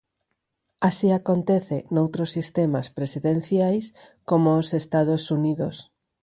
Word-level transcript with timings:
Así 0.89 1.07
acontece 1.19 1.77
noutros 1.95 2.29
sistemas 2.37 2.87
presidenciais 2.97 3.85
como 4.29 4.47
os 4.61 4.67
Estados 4.83 5.23
Unidos. 5.37 5.75